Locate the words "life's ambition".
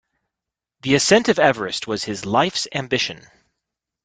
2.25-3.23